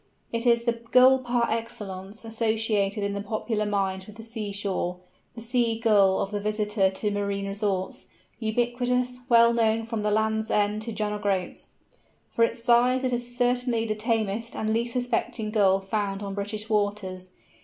[0.33, 5.41] It is the Gull par excellence associated in the popular mind with the sea shore—the
[5.41, 8.07] "Sea Gull" of the visitor to marine resorts,
[8.39, 11.69] ubiquitous, well known from the Land's End to John o' Groat's.
[12.31, 16.67] For its size, it is certainly the tamest and least suspecting Gull found on British
[16.67, 17.29] waters.